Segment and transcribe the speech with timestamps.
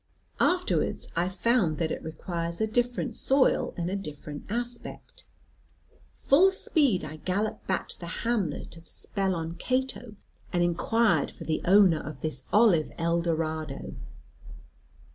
[0.39, 5.25] Afterwards I found that it requires a different soil, and a different aspect.
[6.11, 10.15] Full speed I galloped back to the hamlet of Speloncato,
[10.51, 13.93] and inquired for the owner of this olive Eldorado.